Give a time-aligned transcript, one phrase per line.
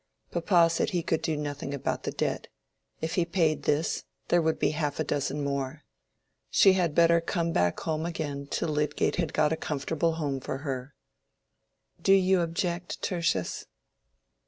[0.31, 4.71] Papa said he could do nothing about the debt—if he paid this, there would be
[4.71, 5.83] half a dozen more.
[6.49, 10.57] She had better come back home again till Lydgate had got a comfortable home for
[10.65, 10.95] her.
[12.01, 13.67] "Do you object, Tertius?"